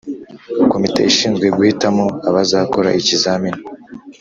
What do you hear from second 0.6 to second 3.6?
Komite ishinzwe guhitamo abazakora ikizamini